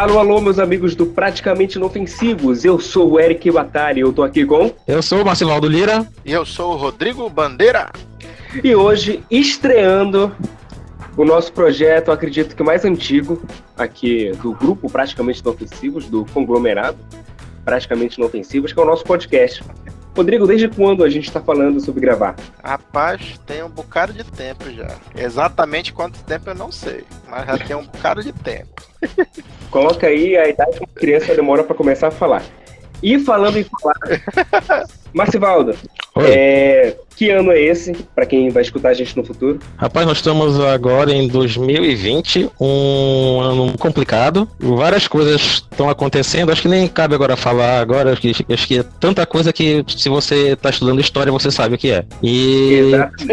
[0.00, 2.64] Alô, alô, meus amigos do Praticamente Inofensivos.
[2.64, 4.72] Eu sou o Eric Batari, eu tô aqui com.
[4.88, 6.08] Eu sou o Marcivaldo Lira.
[6.24, 7.92] E eu sou o Rodrigo Bandeira.
[8.64, 10.34] E hoje, estreando
[11.18, 13.42] o nosso projeto, acredito que mais antigo,
[13.76, 16.96] aqui do grupo Praticamente Inofensivos, do conglomerado
[17.62, 19.62] Praticamente Inofensivos, que é o nosso podcast.
[20.16, 22.36] Rodrigo, desde quando a gente está falando sobre gravar?
[22.62, 24.88] Rapaz, tem um bocado de tempo já.
[25.16, 28.82] Exatamente quanto tempo eu não sei, mas já tem um bocado de tempo.
[29.70, 32.42] Coloca aí a idade que uma criança demora para começar a falar.
[33.02, 33.96] E falando em falar,
[35.12, 35.74] Marcivaldo,
[36.16, 39.58] é, que ano é esse, para quem vai escutar a gente no futuro?
[39.76, 44.48] Rapaz, nós estamos agora em 2020, um ano complicado.
[44.58, 48.78] Várias coisas estão acontecendo, acho que nem cabe agora falar agora, acho que, acho que
[48.78, 52.04] é tanta coisa que se você está estudando história, você sabe o que é.
[52.22, 52.78] E...
[52.78, 53.26] Exato.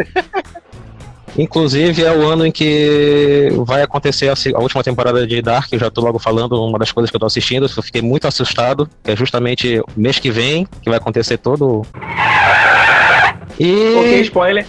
[1.37, 5.71] Inclusive, é o ano em que vai acontecer a, última temporada de Dark.
[5.71, 7.67] Eu já tô logo falando, uma das coisas que eu tô assistindo.
[7.77, 11.85] Eu fiquei muito assustado, que é justamente mês que vem, que vai acontecer todo.
[13.59, 13.95] E.
[13.95, 14.65] Ok, spoiler.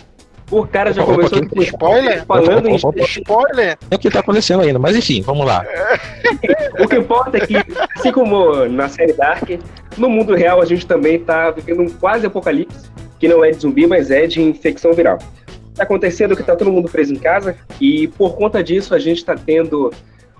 [0.51, 2.25] O cara já começou com spoiler?
[2.25, 3.79] Falando em spoiler?
[3.91, 5.63] É o que tá acontecendo ainda, mas enfim, vamos lá.
[6.81, 7.55] o que importa é que,
[7.97, 9.47] assim como na série Dark,
[9.99, 13.59] no mundo real a gente também tá vivendo um quase apocalipse, que não é de
[13.59, 15.19] zumbi, mas é de infecção viral.
[15.79, 19.19] Tá acontecendo que tá todo mundo preso em casa e por conta disso a gente
[19.19, 19.93] está tendo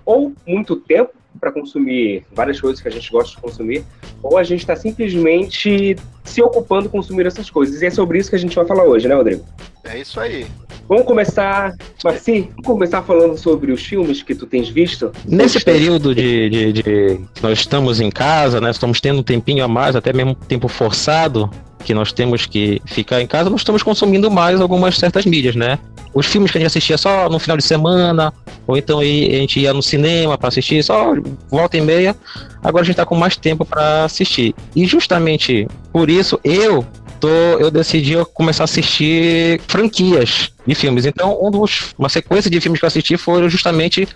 [0.05, 3.85] ou muito tempo para consumir várias coisas que a gente gosta de consumir,
[4.21, 7.81] ou a gente está simplesmente se ocupando consumir essas coisas.
[7.81, 9.45] E é sobre isso que a gente vai falar hoje, né, Rodrigo?
[9.83, 10.45] É isso aí.
[10.89, 15.11] Vamos começar, Marci, vamos começar falando sobre os filmes que tu tens visto?
[15.25, 19.67] Nesse período de, de, de, nós estamos em casa, né, estamos tendo um tempinho a
[19.67, 21.49] mais, até mesmo tempo forçado,
[21.89, 25.79] que nós temos que ficar em casa, nós estamos consumindo mais algumas certas mídias, né?
[26.13, 28.31] Os filmes que a gente assistia só no final de semana,
[28.67, 31.15] ou então a gente ia no cinema para assistir só
[31.49, 32.15] volta e meia,
[32.63, 34.53] agora a gente está com mais tempo para assistir.
[34.75, 36.85] E justamente por isso eu
[37.19, 41.07] tô, eu decidi começar a assistir franquias de filmes.
[41.07, 44.07] Então, um dos, uma sequência de filmes que eu assisti foram justamente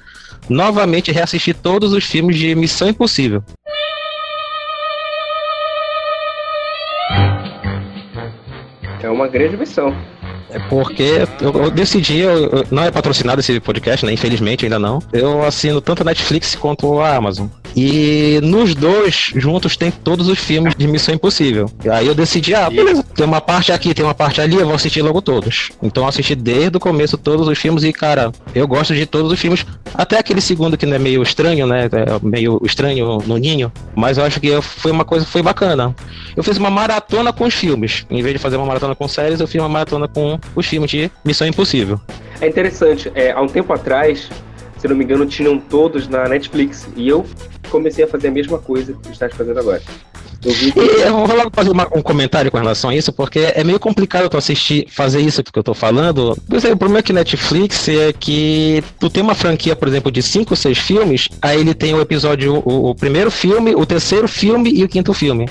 [0.48, 3.44] novamente reassistir todos os filmes de Missão Impossível.
[9.04, 9.94] É uma grande missão.
[10.50, 14.14] É porque eu, eu decidi, eu, não é patrocinado esse podcast, né?
[14.14, 15.00] Infelizmente ainda não.
[15.12, 17.48] Eu assino tanto a Netflix quanto a Amazon.
[17.76, 21.70] E nos dois juntos tem todos os filmes de Missão Impossível.
[21.84, 24.66] E aí eu decidi, ah, beleza, tem uma parte aqui, tem uma parte ali, eu
[24.66, 25.72] vou assistir logo todos.
[25.82, 29.32] Então eu assisti desde o começo todos os filmes e, cara, eu gosto de todos
[29.32, 29.66] os filmes.
[29.94, 31.86] Até aquele segundo que não é meio estranho, né?
[31.86, 33.72] É meio estranho no ninho.
[33.96, 35.96] Mas eu acho que foi uma coisa, foi bacana.
[36.36, 38.06] Eu fiz uma maratona com os filmes.
[38.10, 40.90] Em vez de fazer uma maratona com séries, eu fiz uma maratona com os filmes
[40.90, 42.00] de Missão Impossível.
[42.42, 44.30] É interessante, é, há um tempo atrás,
[44.84, 46.86] se não me engano, tinham todos na Netflix.
[46.98, 47.26] E eu
[47.70, 49.82] comecei a fazer a mesma coisa que tu estás fazendo agora.
[50.44, 54.28] Eu, vou logo fazer uma, um comentário com relação a isso, porque é meio complicado
[54.28, 56.38] tu assistir, fazer isso que eu tô falando.
[56.52, 60.22] É, o problema é que Netflix é que tu tem uma franquia, por exemplo, de
[60.22, 64.70] cinco, seis filmes, aí ele tem o episódio, o, o primeiro filme, o terceiro filme
[64.70, 65.48] e o quinto filme.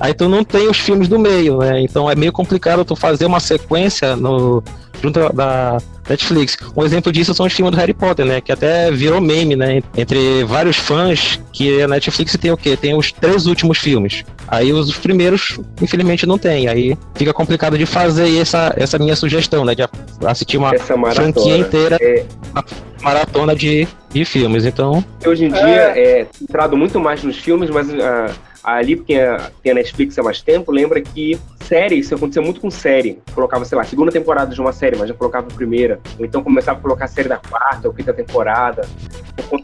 [0.00, 1.80] Aí tu não tem os filmes do meio, né?
[1.80, 4.64] Então é meio complicado tu fazer uma sequência no
[5.04, 5.76] junto da
[6.08, 6.56] Netflix.
[6.74, 8.40] Um exemplo disso são os filmes do Harry Potter, né?
[8.40, 9.82] Que até virou meme, né?
[9.96, 12.74] Entre vários fãs que a Netflix tem o quê?
[12.76, 14.24] Tem os três últimos filmes.
[14.48, 16.68] Aí os primeiros, infelizmente, não tem.
[16.68, 19.74] Aí fica complicado de fazer essa, essa minha sugestão, né?
[19.74, 19.86] De
[20.26, 22.24] assistir uma franquia inteira, é...
[22.50, 22.64] uma
[23.02, 24.64] maratona de, de filmes.
[24.64, 25.04] Então.
[25.26, 27.88] Hoje em dia é, é centrado muito mais nos filmes, mas.
[27.90, 29.14] Uh ali, porque
[29.62, 33.18] tem a Netflix há mais tempo, lembra que série, isso acontecia muito com série.
[33.34, 36.00] Colocava, sei lá, segunda temporada de uma série, mas já colocava a primeira.
[36.18, 38.86] Ou então começava a colocar a série da quarta ou quinta temporada.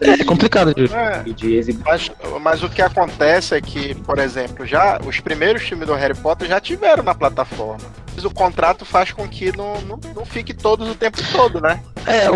[0.03, 1.83] É, é complicado de, é, de exibir.
[1.85, 6.15] Mas, mas, o que acontece é que, por exemplo, já os primeiros filmes do Harry
[6.15, 7.79] Potter já tiveram na plataforma
[8.25, 11.83] o contrato faz com que não, não, não fique todos o tempo todo, né?
[12.07, 12.27] É,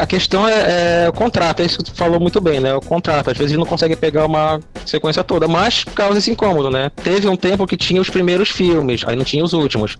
[0.00, 2.74] a questão é, é, o contrato, é isso que tu falou muito bem, né?
[2.74, 6.90] O contrato, às vezes não consegue pegar uma sequência toda, mas causa esse incômodo, né?
[7.02, 9.96] Teve um tempo que tinha os primeiros filmes, aí não tinha os últimos.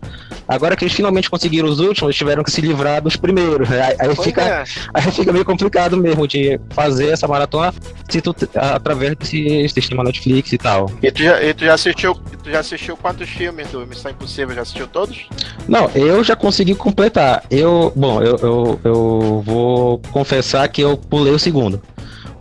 [0.47, 3.71] Agora que eles finalmente conseguiram os últimos, tiveram que se livrar dos primeiros.
[3.71, 4.65] Aí, aí fica, é.
[4.93, 7.73] aí fica meio complicado mesmo de fazer essa maratona
[8.09, 10.91] se tu, através desse sistema Netflix e tal.
[11.03, 14.55] E tu já, e tu já assistiu, tu já assistiu quantos filmes do Missão Impossível?
[14.55, 15.27] Já assistiu todos?
[15.67, 17.45] Não, eu já consegui completar.
[17.51, 21.81] Eu, bom, eu, eu, eu vou confessar que eu pulei o segundo.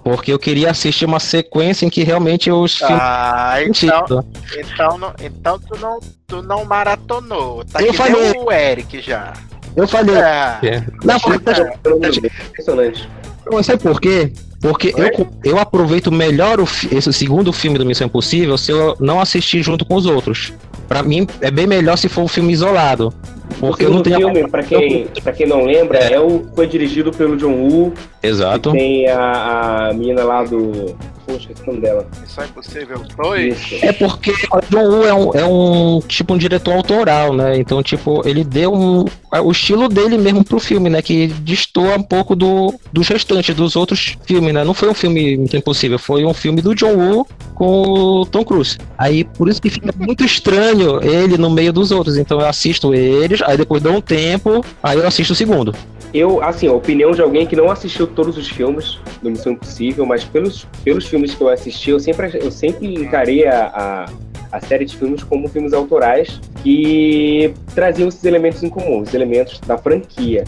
[0.03, 4.25] Porque eu queria assistir uma sequência em que realmente os Ah, então,
[4.57, 7.63] então, não, então tu não, tu não maratonou.
[7.63, 8.33] Tá eu falei.
[8.37, 9.33] o Eric já.
[9.75, 10.15] Eu falei.
[10.15, 10.83] É.
[11.03, 11.35] Não, é.
[11.35, 12.31] Impressionante.
[12.49, 13.09] Impressionante.
[13.49, 14.33] Não, sabe por quê?
[14.61, 19.19] Porque eu, eu aproveito melhor o, esse segundo filme do Missão Impossível se eu não
[19.19, 20.53] assistir junto com os outros.
[20.87, 23.13] Para mim, é bem melhor se for um filme isolado.
[23.59, 24.47] Porque o não tem filme, a...
[24.47, 26.13] para quem, pra quem não lembra, é.
[26.13, 26.19] é.
[26.19, 27.93] o, foi dirigido pelo John Woo.
[28.21, 28.71] Exato.
[28.71, 30.95] Tem a, a menina lá do
[31.25, 32.07] Poxa, o nome dela?
[32.19, 33.73] Missão Impossível 2?
[33.81, 37.57] É porque o John Woo é um, é um tipo um diretor autoral, né?
[37.57, 41.01] Então, tipo, ele deu um, é o estilo dele mesmo pro filme, né?
[41.01, 44.63] Que destoa um pouco do, dos restantes, dos outros filmes, né?
[44.63, 47.83] Não foi um filme Impossível, foi um filme do John Woo com
[48.21, 48.77] o Tom Cruise.
[48.97, 52.17] Aí, por isso que fica muito estranho ele no meio dos outros.
[52.17, 55.73] Então, eu assisto eles, aí depois dá um tempo, aí eu assisto o segundo.
[56.13, 60.05] Eu, assim, a opinião de alguém que não assistiu todos os filmes do Missão Impossível,
[60.05, 64.61] mas pelos, pelos filmes que eu assisti, eu sempre, eu sempre encarei a, a, a
[64.61, 69.75] série de filmes como filmes autorais que traziam esses elementos em comum, os elementos da
[69.75, 70.43] franquia.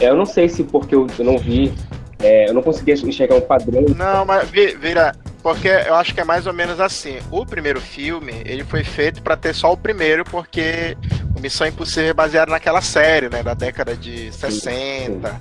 [0.00, 1.72] É, eu não sei se porque eu, eu não vi,
[2.20, 3.84] é, eu não conseguia enxergar um padrão.
[3.96, 7.18] Não, mas vira, porque eu acho que é mais ou menos assim.
[7.30, 10.96] O primeiro filme, ele foi feito para ter só o primeiro, porque
[11.36, 15.40] o Missão Impossível é baseado naquela série, né, da década de 60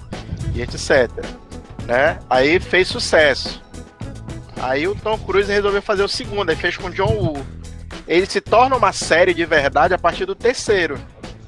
[0.56, 1.10] e etc,
[1.86, 2.20] né?
[2.30, 3.62] Aí fez sucesso.
[4.60, 7.46] Aí o Tom Cruise resolveu fazer o segundo, aí fez com o John Woo.
[8.08, 11.00] Ele se torna uma série de verdade a partir do terceiro.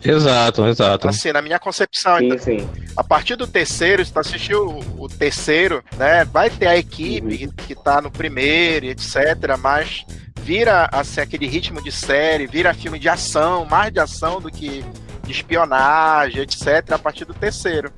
[0.03, 1.07] Exato, exato.
[1.07, 2.17] Assim, na minha concepção.
[2.17, 2.69] Sim, então, sim.
[2.95, 6.25] A partir do terceiro, se tu assistiu o, o terceiro, né?
[6.25, 7.51] Vai ter a equipe uhum.
[7.51, 9.57] que tá no primeiro, etc.
[9.59, 10.05] Mas
[10.41, 14.83] vira assim, aquele ritmo de série, vira filme de ação, mais de ação do que
[15.23, 16.91] de espionagem, etc.
[16.91, 17.91] A partir do terceiro.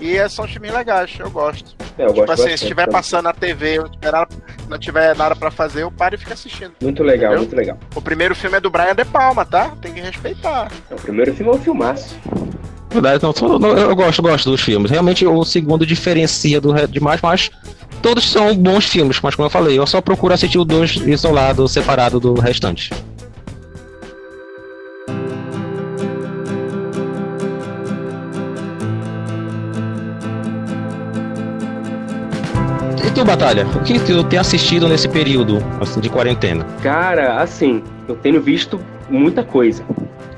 [0.00, 1.74] E é, são filmes legais, eu gosto.
[1.98, 4.28] É, eu tipo gosto assim, se estiver passando na TV, eu tiver nada,
[4.68, 6.72] não tiver nada pra fazer, eu paro e fico assistindo.
[6.82, 7.40] Muito legal, entendeu?
[7.40, 7.78] muito legal.
[7.94, 9.72] O primeiro filme é do Brian De Palma, tá?
[9.82, 10.70] Tem que respeitar.
[10.90, 12.16] É, o primeiro filme é um filmaço.
[12.90, 14.90] Verdade, não, eu gosto, gosto dos filmes.
[14.90, 17.50] Realmente o segundo diferencia do demais, mas
[18.02, 21.68] todos são bons filmes, mas como eu falei, eu só procuro assistir o dois isolado,
[21.68, 22.90] separado do restante.
[33.20, 36.64] Tu, Batalha, o que tu tem assistido nesse período assim, de quarentena?
[36.82, 38.80] Cara, assim, eu tenho visto
[39.10, 39.84] muita coisa.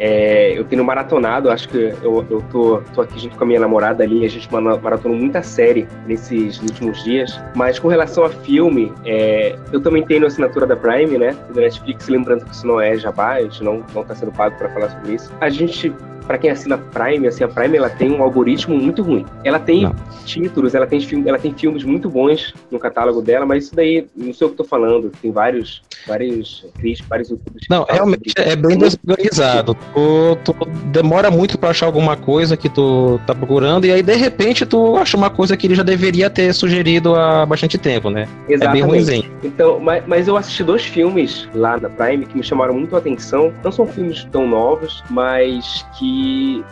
[0.01, 3.61] É, eu tenho maratonado, acho que eu, eu tô, tô aqui junto com a minha
[3.61, 7.41] namorada ali, a gente maratonou muita série nesses últimos dias.
[7.55, 11.37] Mas com relação a filme, é, eu também tenho assinatura da Prime, né?
[11.55, 14.57] Da Netflix, lembrando que isso não é jabá, a gente não, não tá sendo pago
[14.59, 15.31] para falar sobre isso.
[15.41, 15.95] A gente
[16.27, 19.25] para quem assina Prime, assim, a Prime ela tem um algoritmo muito ruim.
[19.45, 19.95] Ela tem não.
[20.25, 24.33] títulos, ela tem, ela tem filmes muito bons no catálogo dela, mas isso daí, não
[24.33, 27.67] sei o que eu tô falando, tem vários, vários críticos, vários youtubers.
[27.69, 29.75] Não, realmente é bem desorganizado.
[29.75, 30.55] Tu, tu,
[30.87, 34.97] demora muito para achar alguma coisa que tu tá procurando, e aí de repente tu
[34.97, 38.29] acha uma coisa que ele já deveria ter sugerido há bastante tempo, né?
[38.49, 38.65] Exatamente.
[38.65, 39.31] É bem ruimzinho.
[39.43, 42.99] Então, mas, mas eu assisti dois filmes lá na Prime que me chamaram muito a
[42.99, 43.53] atenção.
[43.63, 46.12] Não são filmes tão novos, mas que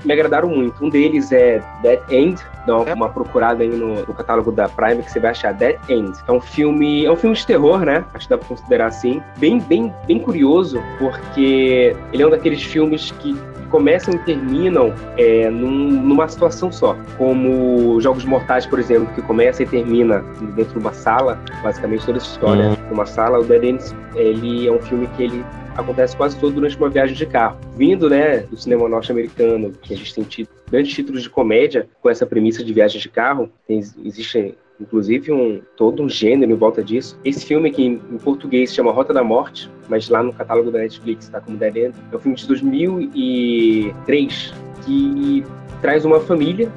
[0.04, 0.84] me agradaram muito.
[0.84, 2.94] Um deles é Dead End, dá uma, é.
[2.94, 6.19] uma procurada aí no, no, catálogo da Prime que você vai achar Dead End.
[6.26, 8.04] É um filme, é um filme de terror, né?
[8.14, 9.22] Acho que dá pra considerar assim.
[9.38, 13.37] Bem, bem, bem curioso, porque ele é um daqueles filmes que
[13.70, 16.97] começam e terminam é, num, numa situação só.
[17.16, 22.18] Como Jogos Mortais, por exemplo, que começa e termina dentro de uma sala, basicamente toda
[22.18, 22.76] essa história uhum.
[22.90, 23.38] numa sala.
[23.38, 25.44] O Dead End, ele é um filme que ele
[25.76, 27.58] acontece quase todo durante uma viagem de carro.
[27.76, 32.26] Vindo, né, do cinema norte-americano, que a gente tem grandes títulos de comédia com essa
[32.26, 37.18] premissa de viagem de carro, tem, existe inclusive um todo um gênero em volta disso.
[37.24, 40.78] Esse filme que em, português se chama Rota da Morte, mas lá no catálogo da
[40.78, 45.44] Netflix está como Dead End, é um filme de 2003 que
[45.82, 46.70] traz uma família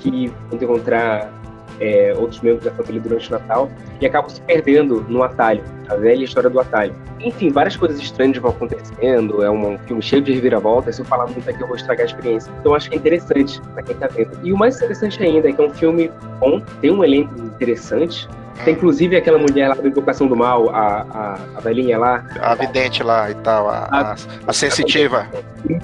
[0.00, 1.39] que encontrar
[1.80, 3.70] é, outros membros da família durante o Natal
[4.00, 6.94] e acabam se perdendo no atalho, a velha história do atalho.
[7.18, 11.26] Enfim, várias coisas estranhas vão acontecendo, é um filme cheio de reviravoltas, se eu falar
[11.26, 12.52] muito aqui eu vou estragar a experiência.
[12.60, 14.30] Então acho que é interessante para quem tá vendo.
[14.42, 18.28] E o mais interessante ainda é que é um filme bom, tem um elenco interessante,
[18.64, 22.24] tem inclusive aquela mulher lá da Invocação do Mal, a, a, a velhinha lá.
[22.40, 25.26] A vidente lá e tal, a, a, a sensitiva.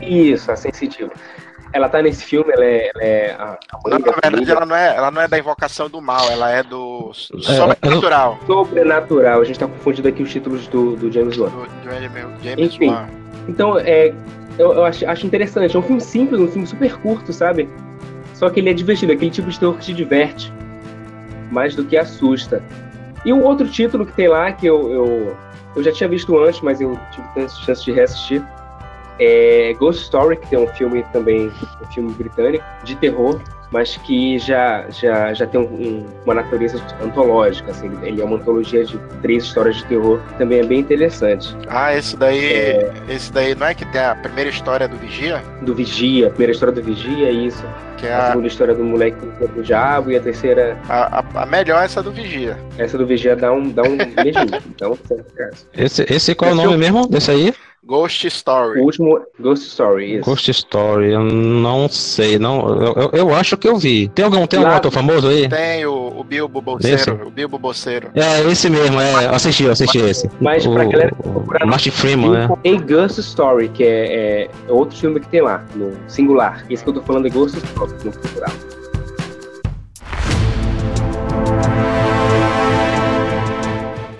[0.00, 1.11] Isso, a sensitiva
[1.76, 4.76] ela tá nesse filme, ela é, ela é a, a não, Na verdade, ela não,
[4.76, 8.38] é, ela não é da invocação do mal, ela é do, do é, sobrenatural.
[8.47, 11.50] Sobrenatural, a gente tá confundindo aqui os títulos do, do James Wan.
[11.50, 13.06] Do, do James Enfim, Wan.
[13.47, 14.12] Então, é,
[14.59, 15.76] eu, eu acho, acho interessante.
[15.76, 17.68] É um filme simples, um filme super curto, sabe?
[18.35, 20.52] Só que ele é divertido, aquele tipo de terror que te diverte
[21.50, 22.62] mais do que assusta.
[23.25, 25.37] E um outro título que tem lá, que eu, eu,
[25.75, 28.42] eu já tinha visto antes, mas eu tive chance de reassistir,
[29.18, 31.50] é Ghost Story, que tem um filme também,
[31.82, 37.70] um filme britânico, de terror, mas que já, já, já tem um, uma natureza antológica,
[37.70, 41.56] assim, ele é uma antologia de três histórias de terror, também é bem interessante.
[41.68, 42.92] Ah, esse daí, é...
[43.08, 45.42] esse daí não é que tem a primeira história do Vigia?
[45.62, 47.64] Do Vigia, a primeira história do Vigia, isso.
[47.96, 48.18] Que é a...
[48.18, 50.78] a segunda história do moleque do diabo e a terceira...
[50.88, 52.56] A, a, a, melhor é essa do Vigia.
[52.78, 54.99] Essa do Vigia dá um, dá um beijinho, então...
[55.76, 57.54] Esse, esse qual é o nome mesmo desse aí?
[57.87, 58.81] Ghost Story.
[58.81, 60.28] O último Ghost Story, isso.
[60.28, 64.09] Ghost Story, eu não sei, não, eu, eu acho que eu vi.
[64.09, 65.49] Tem algum, tem algum ator famoso aí?
[65.49, 68.11] Tem o, o Bilbo Bolseiro, o Bilbo Bolseiro.
[68.16, 70.28] É, esse mesmo, é, assisti, assisti esse.
[70.40, 72.49] Mas o, pra galera o Martin Freeman, né?
[72.64, 76.66] Tem Ghost Story, que é, é, outro filme que tem lá, no singular.
[76.69, 78.50] Esse que eu tô falando é Ghost Story, no plural.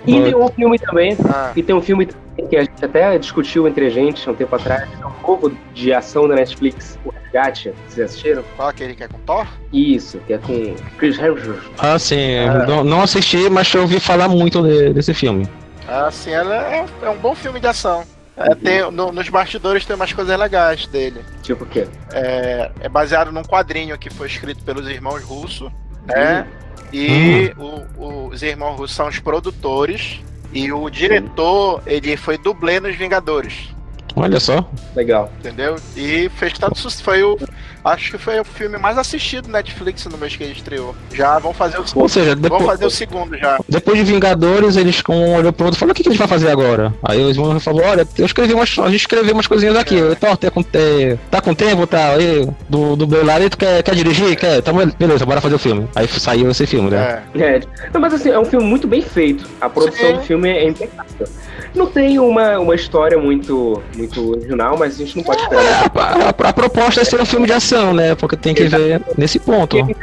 [0.05, 1.51] E tem um filme também, ah.
[1.53, 2.07] e tem um filme
[2.43, 5.55] que a gente até discutiu entre a gente há um tempo atrás, é um novo
[5.73, 7.73] de ação da Netflix, o Resgate.
[7.87, 8.43] Vocês assistiram?
[8.55, 9.47] Qual aquele que é com Thor?
[9.73, 11.63] Isso, que é com Chris Hemsworth.
[11.77, 12.37] Ah, sim.
[12.37, 12.65] Ah.
[12.65, 15.47] Não, não, assisti, mas eu ouvi falar muito de, desse filme.
[15.87, 16.31] Ah, sim.
[16.31, 18.03] Ela é, é um bom filme de ação.
[18.37, 21.25] É, tem, no, nos bastidores tem umas coisas legais dele.
[21.41, 21.87] Tipo o quê?
[22.13, 25.71] É, é baseado num quadrinho que foi escrito pelos irmãos Russo,
[26.05, 26.45] né?
[26.47, 26.67] Hum.
[26.93, 27.85] E hum.
[27.97, 30.21] o, os irmãos russos são os produtores.
[30.53, 33.76] E o diretor, ele foi dublê nos Vingadores.
[34.17, 34.67] Olha só.
[34.95, 35.31] Legal.
[35.39, 35.75] Entendeu?
[35.95, 37.03] E fez tanto sucesso.
[37.03, 37.37] Foi o.
[37.83, 40.95] Acho que foi o filme mais assistido Netflix no mês que ele estreou.
[41.13, 42.03] Já vão fazer o segundo.
[42.03, 43.59] Ou seja, depois, vão fazer o segundo já.
[43.69, 46.19] Depois de Vingadores, eles com um olho pro outro falaram: o que, que a gente
[46.19, 46.93] vai fazer agora?
[47.03, 48.77] Aí o irmão falou: olha, eu escrevi umas.
[48.79, 49.99] A gente escreveu umas coisinhas aqui.
[49.99, 50.15] É.
[50.15, 52.09] Tá, tá, com, tá com tempo, tá?
[52.09, 54.35] Aí, do, do Beilari, tu quer, quer dirigir?
[54.35, 54.61] Quer?
[54.61, 55.87] Tá, beleza, bora fazer o filme.
[55.95, 57.23] Aí saiu esse filme, né?
[57.35, 57.41] É.
[57.41, 57.61] é.
[57.93, 59.47] Não, mas assim, é um filme muito bem feito.
[59.61, 60.13] A produção Sim.
[60.15, 61.27] do filme é impecável.
[61.75, 65.63] Não tem uma, uma história muito, muito original, mas a gente não pode esperar.
[65.63, 68.15] É, a, a, a, proposta é ser um filme de ação, né?
[68.15, 69.77] Porque tem que ver nesse ponto.
[69.77, 69.95] Ele,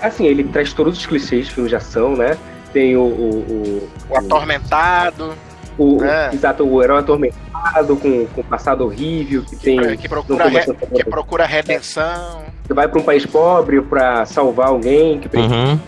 [0.00, 2.36] assim, ele traz todos os clichês de filme de ação, né?
[2.72, 3.02] Tem o.
[3.02, 5.34] O, o, o atormentado.
[5.78, 6.30] O, é.
[6.34, 9.80] Exato, o herói atormentado, com, com passado horrível, que tem.
[9.80, 10.60] Que, que procura, re,
[10.94, 12.42] que procura redenção.
[12.66, 15.54] Que vai para um país pobre para salvar alguém que precisa.
[15.54, 15.78] Uhum.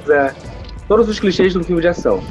[0.88, 2.22] Todos os clichês de um filme de ação.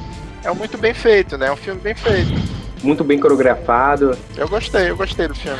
[0.43, 1.47] É muito bem feito, né?
[1.47, 2.52] É um filme bem feito
[2.83, 4.17] muito bem coreografado.
[4.37, 5.59] Eu gostei, eu gostei do filme.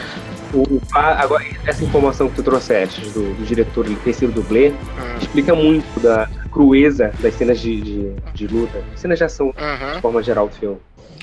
[0.53, 5.17] O, agora, essa informação que tu trouxeste do, do diretor ele ter sido dublê hum.
[5.19, 9.95] explica muito da crueza das cenas de, de, de luta, cenas de ação, uhum.
[9.95, 10.77] de forma geral do filme.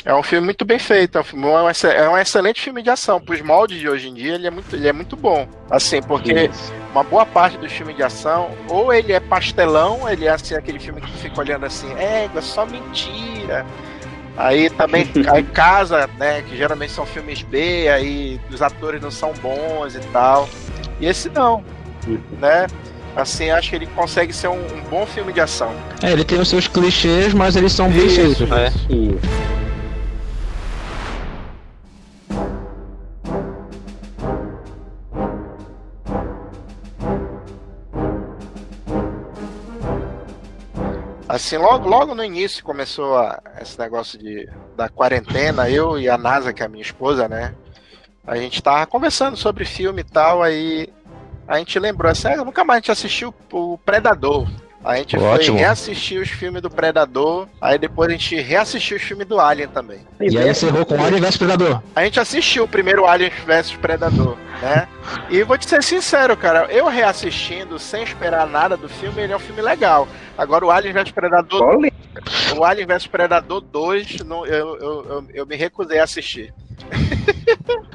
[0.04, 3.21] É um filme muito bem feito, é um, filme, é um excelente filme de ação.
[3.21, 5.47] Para os moldes de hoje em dia, ele é muito, ele é muito bom.
[5.71, 6.73] Assim, porque Isso.
[6.90, 10.78] uma boa parte dos filmes de ação, ou ele é pastelão, ele é assim, aquele
[10.78, 13.66] filme que tu fica olhando assim, é, é só mentira.
[14.40, 16.42] Aí também aí casa, né?
[16.42, 20.49] Que geralmente são filmes B, aí os atores não são bons e tal.
[20.99, 21.62] E esse não,
[22.40, 22.66] né?
[23.14, 25.75] Assim, acho que ele consegue ser um, um bom filme de ação.
[26.02, 28.73] É, ele tem os seus clichês, mas eles são bem feitos, né?
[28.88, 29.18] Isso.
[41.31, 46.19] Assim, logo, logo no início começou a, esse negócio de, da quarentena, eu e a
[46.19, 47.55] NASA, que é a minha esposa, né?
[48.27, 50.89] A gente tava conversando sobre filme e tal, aí
[51.47, 54.49] a gente lembrou assim, ah, nunca mais a gente assistiu o Predador.
[54.83, 55.57] A gente Ótimo.
[55.57, 59.69] foi reassistir os filmes do Predador, aí depois a gente reassistiu os filmes do Alien
[59.69, 60.01] também.
[60.21, 61.81] E aí encerrou com Alien vs Predador.
[61.95, 64.88] A gente assistiu o primeiro Alien vs Predador, né?
[65.29, 69.37] E vou te ser sincero, cara, eu reassistindo sem esperar nada do filme, ele é
[69.37, 70.07] um filme legal.
[70.37, 71.62] Agora o Alien vs Predador.
[71.62, 71.93] Olha.
[72.57, 76.52] O Alien vs Predador 2, não, eu, eu, eu, eu me recusei a assistir.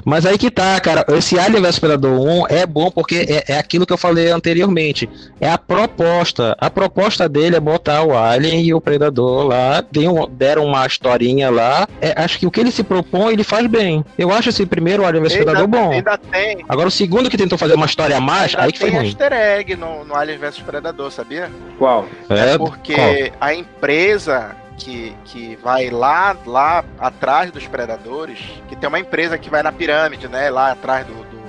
[0.04, 1.04] Mas aí que tá, cara.
[1.08, 5.10] Esse Alien vs Predador 1 é bom porque é, é, aquilo que eu falei anteriormente.
[5.40, 6.56] É a proposta.
[6.60, 9.84] A proposta dele é botar o Alien e o Predador lá.
[9.90, 11.88] Deram, deram uma historinha lá.
[12.00, 14.04] É, acho que o que ele se propõe, ele faz bem.
[14.16, 15.90] Eu acho esse primeiro Alien vs Predador bom.
[15.90, 16.64] Ainda tem.
[16.68, 19.00] Agora o segundo que tentou fazer uma história a mais, ainda aí que foi ruim.
[19.00, 21.50] Tem easter egg no, no Alien vs Predador, sabia?
[21.78, 22.06] Qual?
[22.30, 23.38] É, é porque qual?
[23.40, 29.50] a empresa que, que vai lá, lá atrás dos predadores, que tem uma empresa que
[29.50, 30.50] vai na pirâmide, né?
[30.50, 31.14] Lá atrás do.
[31.14, 31.46] do, do...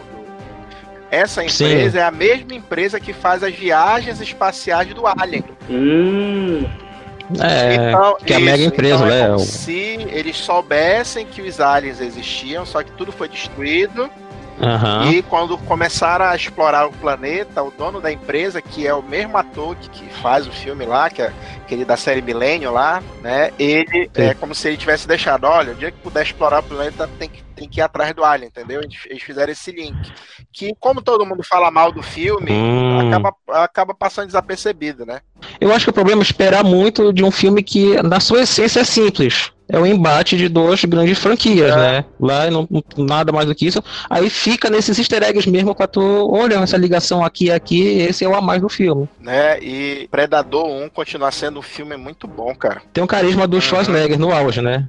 [1.12, 1.98] Essa empresa Sim.
[1.98, 5.43] é a mesma empresa que faz as viagens espaciais do Alien.
[5.69, 6.65] Hum.
[7.41, 9.38] É, então, que é a mega empresa, então é né?
[9.39, 14.10] se eles soubessem que os aliens existiam, só que tudo foi destruído
[14.59, 15.11] Uhum.
[15.11, 19.37] E quando começaram a explorar o planeta, o dono da empresa, que é o mesmo
[19.37, 23.51] ator que, que faz o filme lá, que é aquele da série Millennium lá, né?
[23.59, 24.21] Ele Sim.
[24.21, 27.29] é como se ele tivesse deixado, olha, o dia que puder explorar o planeta tem
[27.29, 28.81] que tem que ir atrás do Alien, entendeu?
[28.81, 29.97] Eles fizeram esse link.
[30.53, 33.07] Que, como todo mundo fala mal do filme, hum.
[33.07, 35.21] acaba, acaba passando desapercebido, né?
[35.59, 38.81] Eu acho que o problema é esperar muito de um filme que, na sua essência,
[38.81, 41.75] é simples é o embate de duas grandes franquias, é.
[41.75, 42.05] né?
[42.19, 43.83] Lá não, nada mais do que isso.
[44.09, 48.24] Aí fica nesses easter eggs mesmo pra tu, olha, essa ligação aqui e aqui, esse
[48.24, 49.09] é o a mais do filme.
[49.19, 49.59] Né?
[49.59, 52.81] E Predador 1 continua sendo um filme muito bom, cara.
[52.93, 53.62] Tem um carisma do uhum.
[53.62, 54.88] Schwarzenegger no auge, né?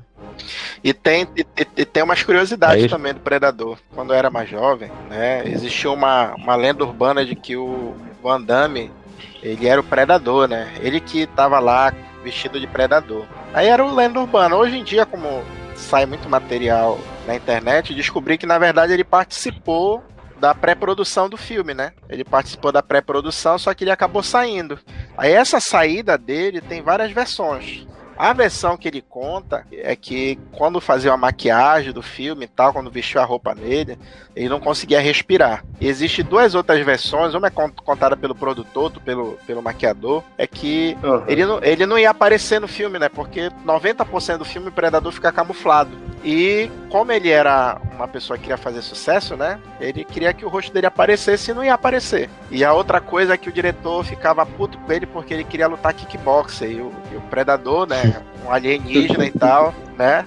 [0.84, 1.44] E tem, e,
[1.76, 2.88] e tem umas curiosidades Aí.
[2.88, 3.78] também do Predador.
[3.92, 5.42] Quando eu era mais jovem, né?
[5.46, 8.90] Existia uma, uma lenda urbana de que o Van Damme
[9.42, 10.72] ele era o predador, né?
[10.80, 13.26] Ele que tava lá vestido de predador.
[13.52, 14.56] Aí era o lenda urbana.
[14.56, 15.42] Hoje em dia, como
[15.74, 20.02] sai muito material na internet, descobri que na verdade ele participou
[20.38, 21.92] da pré-produção do filme, né?
[22.08, 24.78] Ele participou da pré-produção, só que ele acabou saindo.
[25.16, 27.86] Aí essa saída dele tem várias versões.
[28.18, 32.72] A versão que ele conta é que quando fazia a maquiagem do filme e tal,
[32.72, 33.96] quando vestiu a roupa nele,
[34.34, 35.64] ele não conseguia respirar.
[35.80, 40.46] E existe duas outras versões, uma é contada pelo produtor, outro pelo, pelo maquiador, é
[40.46, 41.22] que uhum.
[41.28, 43.08] ele, não, ele não ia aparecer no filme, né?
[43.08, 45.90] Porque 90% do filme o Predador fica camuflado.
[46.24, 49.60] E como ele era uma pessoa que queria fazer sucesso, né?
[49.80, 52.28] Ele queria que o rosto dele aparecesse e não ia aparecer.
[52.50, 55.68] E a outra coisa é que o diretor ficava puto com ele porque ele queria
[55.68, 56.70] lutar kickboxer.
[56.70, 58.07] E o, e o Predador, né?
[58.44, 60.24] Um alienígena e tal, né?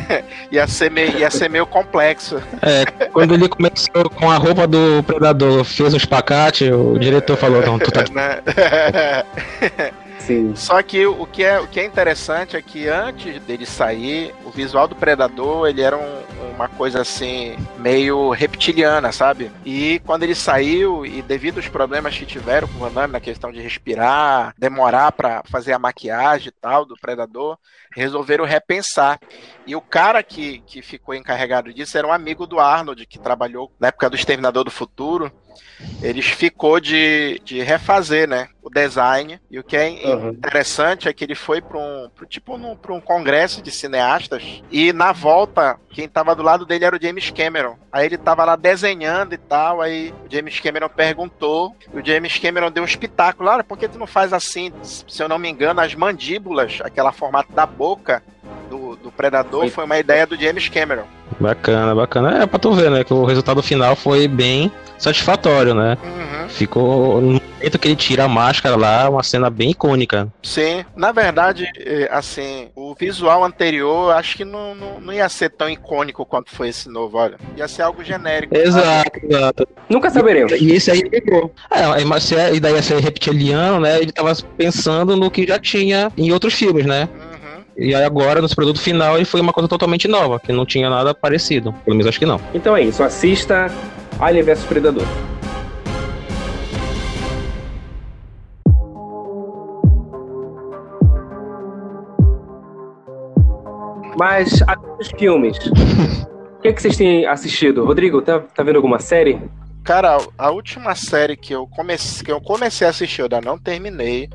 [0.50, 2.42] ia, ser meio, ia ser meio complexo.
[2.60, 7.62] É, quando ele começou com a roupa do predador, fez um espacate, o diretor falou,
[7.64, 8.04] não, tu tá.
[8.12, 8.42] Né?
[10.18, 10.52] Sim.
[10.54, 14.50] Só que o que, é, o que é interessante é que antes dele sair, o
[14.50, 16.22] visual do Predador, ele era um,
[16.62, 19.50] uma coisa assim, meio reptiliana, sabe?
[19.64, 23.20] E quando ele saiu, e devido aos problemas que tiveram com o Van Damme na
[23.20, 27.58] questão de respirar, demorar para fazer a maquiagem e tal do Predador,
[27.92, 29.18] resolveram repensar.
[29.66, 33.72] E o cara que, que ficou encarregado disso era um amigo do Arnold, que trabalhou
[33.78, 35.32] na época do Exterminador do Futuro.
[36.02, 39.40] Eles ficou de, de refazer, né, o design.
[39.50, 40.30] E o que é uhum.
[40.30, 44.92] interessante é que ele foi para um pro, tipo para um congresso de cineastas e
[44.92, 47.76] na volta quem estava do lado dele era o James Cameron.
[47.90, 52.38] Aí ele estava lá desenhando e tal, aí o James Cameron perguntou, e o James
[52.38, 54.72] Cameron deu um espetáculo, ah, por que tu não faz assim?
[54.82, 58.22] Se eu não me engano, as mandíbulas, aquela formato da boca,
[59.22, 59.70] Predador foi...
[59.70, 61.04] foi uma ideia do James Cameron.
[61.38, 62.42] Bacana, bacana.
[62.42, 63.04] É pra tu ver, né?
[63.04, 65.96] Que o resultado final foi bem satisfatório, né?
[66.02, 66.48] Uhum.
[66.48, 67.20] Ficou.
[67.20, 70.28] No momento que ele tira a máscara lá, uma cena bem icônica.
[70.42, 75.50] Sim, na verdade, é, assim, o visual anterior acho que não, não, não ia ser
[75.50, 77.36] tão icônico quanto foi esse novo, olha.
[77.56, 78.56] Ia ser algo genérico.
[78.56, 79.68] Exato, exato.
[79.88, 80.52] Nunca saberemos.
[80.52, 81.54] E, e esse aí pegou.
[81.70, 84.00] É, mas se a ideia ia ser reptiliano, né?
[84.00, 87.08] Ele tava pensando no que já tinha em outros filmes, né?
[87.14, 87.31] Uhum.
[87.76, 90.90] E aí agora, no produto final, ele foi uma coisa totalmente nova, que não tinha
[90.90, 91.72] nada parecido.
[91.84, 92.40] Pelo menos acho que não.
[92.52, 93.70] Então é isso, assista
[94.20, 95.06] Alien vs Predador.
[104.18, 104.60] Mas
[105.00, 105.56] os filmes.
[106.58, 107.84] o que, é que vocês têm assistido?
[107.84, 109.40] Rodrigo, tá, tá vendo alguma série?
[109.82, 113.58] Cara, a última série que eu comecei, que eu comecei a assistir, eu ainda não
[113.58, 114.28] terminei,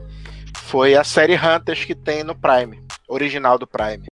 [0.63, 4.05] foi a série Hunters que tem no Prime original do Prime.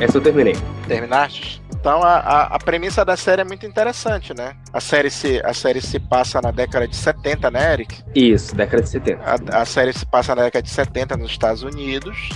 [0.00, 0.56] Essa eu terminei.
[0.88, 1.60] Terminaste?
[1.80, 4.54] Então a, a, a, premissa da série é muito interessante, né?
[4.72, 8.02] A série, se, a série se passa na década de 70, né, Eric?
[8.14, 9.22] Isso, década de 70.
[9.22, 12.30] A, a série se passa na década de 70 nos Estados Unidos.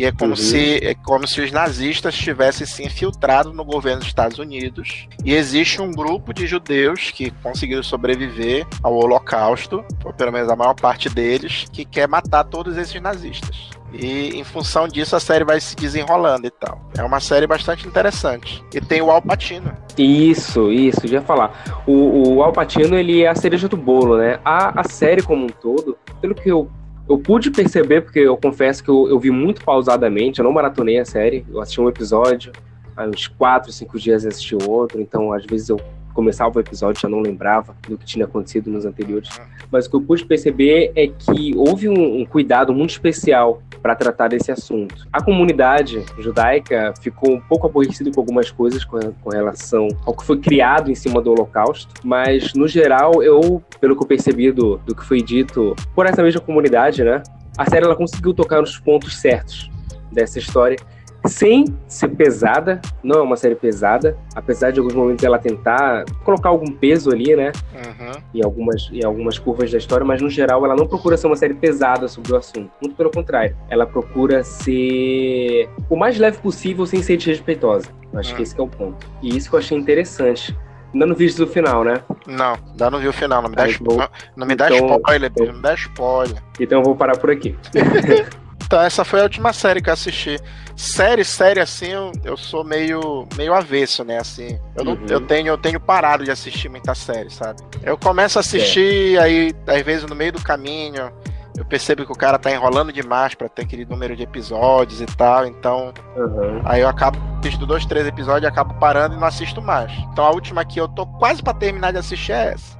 [0.00, 0.36] E é como, uhum.
[0.36, 5.06] se, é como se os nazistas tivessem se infiltrado no governo dos Estados Unidos.
[5.22, 10.56] E existe um grupo de judeus que conseguiram sobreviver ao Holocausto, ou pelo menos a
[10.56, 13.68] maior parte deles, que quer matar todos esses nazistas.
[13.92, 16.80] E em função disso a série vai se desenrolando e tal.
[16.96, 18.64] É uma série bastante interessante.
[18.72, 19.70] E tem o Al Pacino.
[19.98, 21.82] Isso, isso, já ia falar.
[21.86, 24.40] O, o Al Pacino, ele é a cereja do bolo, né?
[24.46, 26.70] A, a série como um todo, pelo que eu
[27.10, 31.00] eu pude perceber, porque eu confesso que eu, eu, vi muito pausadamente, eu não maratonei
[31.00, 32.52] a série, eu assisti um episódio,
[32.96, 35.80] uns quatro, cinco dias assisti outro, então às vezes eu
[36.14, 39.28] começava o episódio já não lembrava do que tinha acontecido nos anteriores.
[39.70, 43.94] Mas o que eu pude perceber é que houve um, um cuidado muito especial para
[43.94, 45.06] tratar desse assunto.
[45.12, 50.24] A comunidade judaica ficou um pouco aborrecida com algumas coisas com, com relação ao que
[50.24, 54.78] foi criado em cima do Holocausto, mas no geral, eu, pelo que eu percebi do,
[54.78, 57.22] do que foi dito por essa mesma comunidade, né,
[57.56, 59.70] a série ela conseguiu tocar nos pontos certos
[60.12, 60.76] dessa história
[61.26, 66.48] sem ser pesada, não é uma série pesada, apesar de alguns momentos ela tentar colocar
[66.48, 67.52] algum peso ali, né?
[67.74, 68.22] Uhum.
[68.34, 71.36] Em algumas, em algumas curvas da história, mas no geral ela não procura ser uma
[71.36, 72.70] série pesada sobre o assunto.
[72.80, 77.88] Muito pelo contrário, ela procura ser o mais leve possível sem ser desrespeitosa.
[78.12, 78.36] Eu acho Hum.
[78.36, 79.06] que esse que é o ponto.
[79.22, 80.56] E isso que eu achei interessante.
[80.92, 82.02] Ainda não vi isso no final, né?
[82.26, 84.08] Não, ainda não vi o final, não me dá, Aí, spo- bom.
[84.34, 86.42] não me dá Então- spoiler, bicho, não me dá spoiler.
[86.58, 87.56] Então eu vou parar por aqui.
[88.64, 90.38] Então, essa foi a última série que eu assisti.
[90.76, 94.18] Série, série, assim, eu, eu sou meio, meio avesso, né?
[94.18, 95.06] Assim, eu, não, Uhum.
[95.08, 97.60] eu, tenho, eu tenho parado de assistir muita série, sabe?
[97.82, 101.10] Eu começo a assistir, aí, às vezes, no meio do caminho,
[101.58, 105.06] eu percebo que o cara tá enrolando demais pra ter aquele número de episódios e
[105.06, 106.62] tal, então Aham.
[106.64, 109.92] aí eu acabo assistindo dois, três episódios, acabo parando e não assisto mais.
[110.12, 112.79] Então a última que eu tô quase pra terminar de assistir é essa.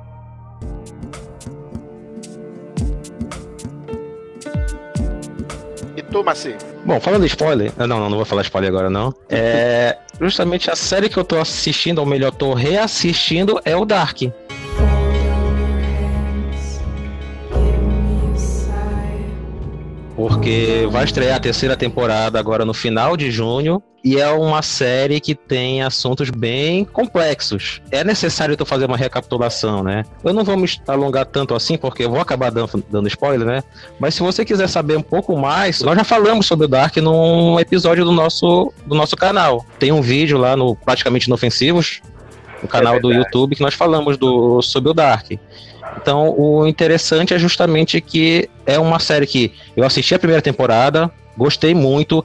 [6.24, 6.56] Maci?
[6.84, 9.14] Bom, falando de spoiler, ah, não, não, não vou falar spoiler agora não.
[9.28, 14.22] É justamente a série que eu tô assistindo, ou melhor, tô reassistindo é o Dark.
[20.20, 23.82] Porque vai estrear a terceira temporada agora no final de junho.
[24.04, 27.80] E é uma série que tem assuntos bem complexos.
[27.90, 30.04] É necessário tu fazer uma recapitulação, né?
[30.22, 33.62] Eu não vou me alongar tanto assim, porque eu vou acabar dando, dando spoiler, né?
[33.98, 37.58] Mas se você quiser saber um pouco mais, nós já falamos sobre o Dark num
[37.58, 39.64] episódio do nosso, do nosso canal.
[39.78, 42.00] Tem um vídeo lá no Praticamente Inofensivos,
[42.62, 43.26] no canal do verdade.
[43.26, 45.32] YouTube, que nós falamos do, sobre o Dark.
[45.96, 51.10] Então, o interessante é justamente que é uma série que eu assisti a primeira temporada,
[51.36, 52.24] gostei muito,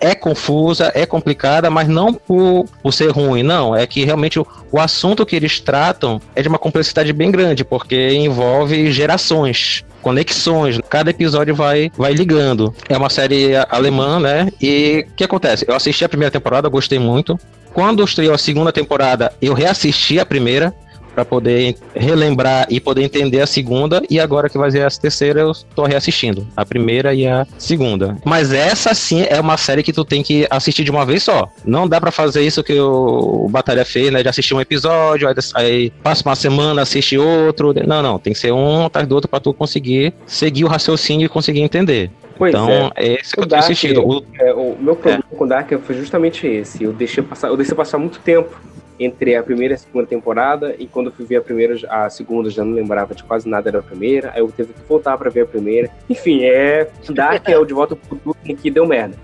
[0.00, 3.74] é confusa, é complicada, mas não por, por ser ruim, não.
[3.74, 7.64] É que realmente o, o assunto que eles tratam é de uma complexidade bem grande,
[7.64, 9.84] porque envolve gerações.
[10.02, 12.72] Conexões, cada episódio vai, vai ligando.
[12.88, 14.48] É uma série alemã, né?
[14.60, 15.64] E o que acontece?
[15.66, 17.38] Eu assisti a primeira temporada, gostei muito.
[17.72, 20.72] Quando estreou a segunda temporada, eu reassisti a primeira
[21.16, 25.40] para poder relembrar e poder entender a segunda e agora que vai ser a terceira
[25.40, 28.18] eu tô reassistindo a primeira e a segunda.
[28.22, 31.48] Mas essa sim é uma série que tu tem que assistir de uma vez só.
[31.64, 34.22] Não dá para fazer isso que o Batalha fez né?
[34.22, 37.72] De assistir um episódio aí, aí passa uma semana assiste outro.
[37.86, 41.24] Não não tem que ser um atrás do outro para tu conseguir seguir o raciocínio
[41.24, 42.10] e conseguir entender.
[42.36, 42.90] Pois então é.
[42.96, 44.06] é esse que O eu tenho Dark- assistido.
[44.06, 46.84] O, É, o meu problema com o Dark foi justamente esse.
[46.84, 48.50] Eu deixei passar, eu deixei passar muito tempo
[48.98, 52.08] entre a primeira e a segunda temporada e quando eu fui ver a primeira, a
[52.10, 55.28] segunda já não lembrava de quase nada da primeira, aí eu teve que voltar pra
[55.30, 55.90] ver a primeira.
[56.08, 59.16] Enfim, é Dark é o de volta pro futuro que deu merda.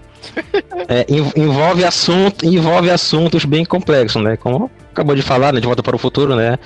[0.89, 4.37] É, en- envolve, assunto, envolve assuntos bem complexos, né?
[4.37, 5.61] Como acabou de falar, né?
[5.61, 6.59] De volta para o futuro, né?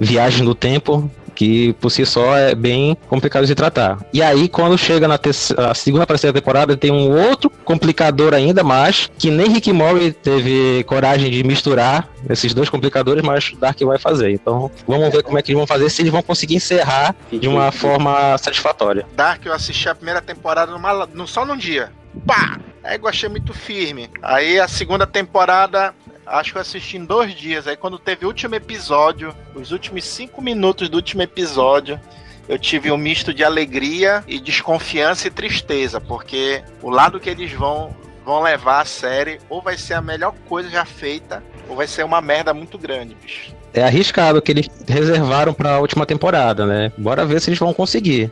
[0.00, 3.98] Viagem no tempo, que por si só é bem complicado de tratar.
[4.12, 5.18] E aí, quando chega na
[5.58, 10.12] a segunda para terceira temporada, tem um outro complicador ainda mais, que nem Rick Mori
[10.12, 14.30] teve coragem de misturar esses dois complicadores, mas Dark vai fazer.
[14.30, 17.48] Então, vamos ver como é que eles vão fazer, se eles vão conseguir encerrar de
[17.48, 19.06] uma forma satisfatória.
[19.14, 21.90] Dark eu assisti a primeira temporada numa, num, só num dia.
[22.26, 22.58] Pá!
[22.82, 24.10] Aí eu achei muito firme.
[24.22, 25.94] Aí a segunda temporada,
[26.26, 27.66] acho que eu assisti em dois dias.
[27.66, 32.00] Aí quando teve o último episódio, os últimos cinco minutos do último episódio,
[32.48, 37.52] eu tive um misto de alegria e desconfiança e tristeza, porque o lado que eles
[37.52, 41.86] vão vão levar a série ou vai ser a melhor coisa já feita, ou vai
[41.86, 43.52] ser uma merda muito grande, bicho.
[43.72, 46.92] É arriscado que eles reservaram para a última temporada, né?
[46.96, 48.30] Bora ver se eles vão conseguir.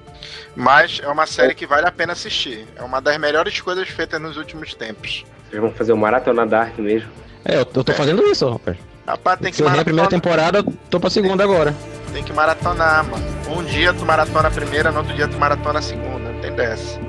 [0.54, 2.64] Mas é uma série que vale a pena assistir.
[2.76, 5.24] É uma das melhores coisas feitas nos últimos tempos.
[5.50, 7.10] Vocês vão fazer o Maratona Dark mesmo.
[7.44, 8.76] É, eu, eu tô fazendo isso, rapaz.
[9.06, 10.50] Rapaz, tem que Se eu errei a primeira maratonar.
[10.52, 11.74] temporada, tô pra segunda agora.
[12.12, 13.24] Tem que maratonar, mano.
[13.48, 16.30] Um dia tu maratona a primeira, no outro dia tu maratona a segunda.
[16.30, 17.00] Não tem dessa.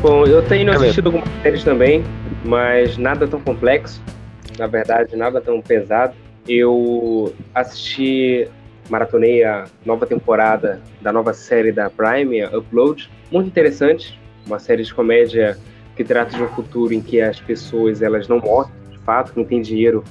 [0.00, 2.02] Bom, eu tenho assistido algumas séries também,
[2.44, 4.02] mas nada tão complexo.
[4.58, 6.14] Na verdade, nada tão pesado.
[6.48, 8.48] Eu assisti,
[8.88, 13.10] maratonei a nova temporada da nova série da Prime, Upload.
[13.30, 14.18] Muito interessante.
[14.46, 15.56] Uma série de comédia
[15.96, 19.44] que trata de um futuro em que as pessoas elas não morrem, de fato, não
[19.44, 20.02] tem dinheiro,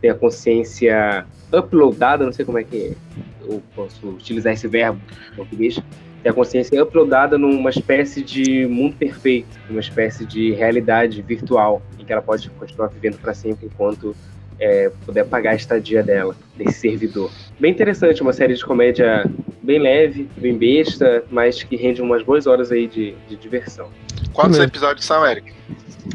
[0.00, 2.96] tem a consciência uploadada, não sei como é que
[3.40, 5.00] eu posso utilizar esse verbo
[5.32, 5.80] em português,
[6.22, 12.04] tem a consciência uploadada numa espécie de mundo perfeito, uma espécie de realidade virtual, em
[12.04, 14.14] que ela pode continuar vivendo para sempre enquanto
[14.58, 17.30] é, puder pagar a estadia dela, nesse servidor.
[17.58, 19.24] Bem interessante, uma série de comédia
[19.62, 23.88] bem leve, bem besta, mas que rende umas boas horas aí de, de diversão.
[24.32, 25.52] Quantos episódios são, Eric?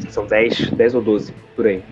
[0.08, 1.82] São 10, 10 ou 12, por aí.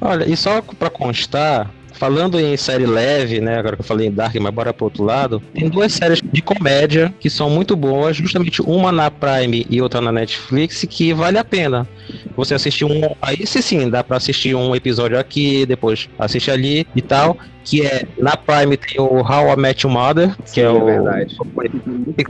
[0.00, 3.58] Olha, e só pra constar, falando em série leve, né?
[3.58, 5.42] Agora que eu falei em Dark, mas bora pro outro lado.
[5.52, 10.00] Tem duas séries de comédia que são muito boas, justamente uma na Prime e outra
[10.00, 11.86] na Netflix, que vale a pena.
[12.34, 13.14] Você assistir um.
[13.20, 17.36] Aí sim, dá pra assistir um episódio aqui, depois assistir ali e tal
[17.70, 20.84] que é na Prime tem o How I Met Your Mother, que Sim, é o
[20.84, 21.36] verdade.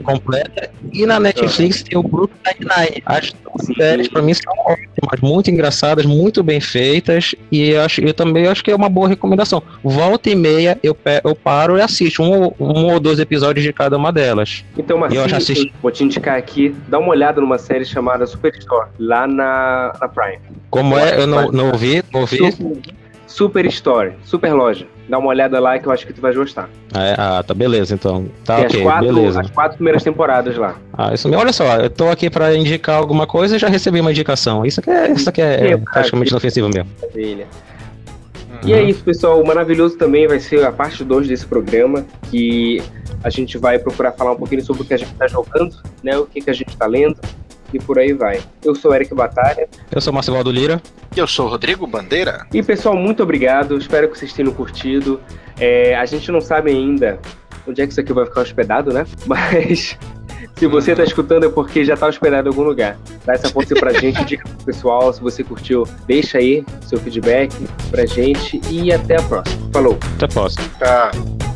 [0.03, 3.01] completa, e na Netflix tem o Brooklyn Nine-Nine.
[3.07, 8.01] As duas séries para mim são ótimas, muito engraçadas, muito bem feitas e eu, acho,
[8.01, 9.63] eu também acho que é uma boa recomendação.
[9.83, 13.97] Volta e meia eu, eu paro e assisto um, um ou dois episódios de cada
[13.97, 14.63] uma delas.
[14.77, 15.73] Então, mas eu já assisti.
[15.81, 20.37] vou te indicar aqui, dá uma olhada numa série chamada Superstore, lá na, na Prime.
[20.69, 21.19] Como é?
[21.19, 22.37] Eu não, não ouvi, não ouvi.
[22.37, 22.77] Super,
[23.25, 24.85] Super Story, Super Loja.
[25.11, 26.69] Dá uma olhada lá que eu acho que tu vai gostar.
[26.93, 27.15] Ah, é?
[27.17, 28.27] ah tá beleza, então.
[28.45, 29.41] Tá Tem ok, as quatro, beleza.
[29.41, 30.75] As quatro primeiras temporadas lá.
[30.93, 31.41] Ah, isso mesmo.
[31.41, 34.65] Olha só, eu tô aqui pra indicar alguma coisa e já recebi uma indicação.
[34.65, 36.89] Isso aqui é, isso aqui é, é praticamente inofensivo mesmo.
[37.01, 37.45] Maravilha.
[38.51, 38.69] Uhum.
[38.69, 39.41] E é isso, pessoal.
[39.41, 42.81] O maravilhoso também vai ser a parte 2 desse programa, que
[43.21, 46.17] a gente vai procurar falar um pouquinho sobre o que a gente está jogando, né?
[46.17, 47.17] O que, que a gente está lendo
[47.73, 48.41] e por aí vai.
[48.63, 49.67] Eu sou Eric Batalha.
[49.91, 50.81] Eu sou Marcelo Lira.
[51.15, 52.45] E eu sou Rodrigo Bandeira.
[52.53, 53.77] E pessoal, muito obrigado.
[53.77, 55.19] Espero que vocês tenham curtido.
[55.59, 57.19] É, a gente não sabe ainda
[57.67, 59.05] onde é que isso aqui vai ficar hospedado, né?
[59.25, 59.97] Mas
[60.55, 62.97] se você está escutando é porque já está hospedado em algum lugar.
[63.25, 65.11] Dá essa força pra gente, dica pro pessoal.
[65.11, 67.53] Se você curtiu, deixa aí seu feedback
[67.89, 69.71] pra gente e até a próxima.
[69.71, 69.97] Falou.
[70.15, 70.65] Até a próxima.
[70.79, 71.50] Tchau.